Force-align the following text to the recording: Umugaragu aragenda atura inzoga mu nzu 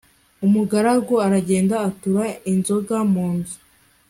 Umugaragu 0.45 1.13
aragenda 1.25 1.75
atura 1.89 2.23
inzoga 2.51 2.95
mu 3.13 3.25
nzu 3.35 3.57